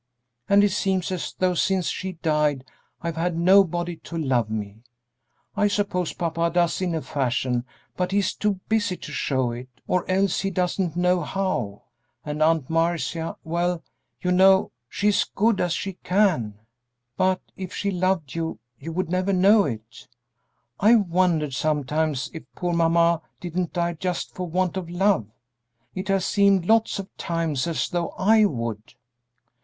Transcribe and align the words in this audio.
And 0.49 0.63
it 0.63 0.71
seems 0.71 1.11
as 1.11 1.35
though 1.37 1.53
since 1.53 1.85
she 1.85 2.13
died 2.13 2.63
I've 3.03 3.17
had 3.17 3.37
nobody 3.37 3.97
to 3.97 4.17
love 4.17 4.49
me. 4.49 4.81
I 5.55 5.67
suppose 5.67 6.11
papa 6.13 6.49
does 6.51 6.81
in 6.81 6.95
a 6.95 7.03
fashion, 7.03 7.65
but 7.97 8.11
he 8.11 8.17
is 8.17 8.33
too 8.33 8.59
busy 8.67 8.97
to 8.97 9.11
show 9.11 9.51
it, 9.51 9.69
or 9.85 10.09
else 10.09 10.39
he 10.39 10.49
doesn't 10.49 10.95
know 10.95 11.21
how; 11.21 11.83
and 12.25 12.41
Aunt 12.41 12.67
Marcia! 12.67 13.35
well, 13.43 13.83
you 14.19 14.31
know 14.31 14.71
she's 14.89 15.23
good 15.23 15.61
as 15.61 15.73
she 15.73 15.93
can 16.03 16.49
be, 16.53 16.57
but 17.15 17.39
if 17.55 17.71
she 17.71 17.91
loved 17.91 18.33
you, 18.33 18.57
you 18.79 18.91
would 18.91 19.11
never 19.11 19.33
know 19.33 19.65
it. 19.65 20.07
I've 20.79 21.09
wondered 21.09 21.53
sometimes 21.53 22.31
if 22.33 22.41
poor 22.55 22.73
mamma 22.73 23.21
didn't 23.39 23.73
die 23.73 23.93
just 23.93 24.33
for 24.33 24.47
want 24.47 24.77
of 24.77 24.89
love; 24.89 25.27
it 25.93 26.07
has 26.07 26.25
seemed 26.25 26.65
lots 26.65 26.97
of 26.97 27.15
times 27.17 27.67
as 27.67 27.87
though 27.87 28.15
I 28.17 28.45
would!" 28.45 28.95